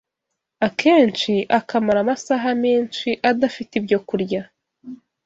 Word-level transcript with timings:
akenshi 0.67 1.33
akamara 1.59 1.99
amasaha 2.03 2.47
menshi 2.63 3.09
adafite 3.31 3.71
ibyokurya 3.79 4.41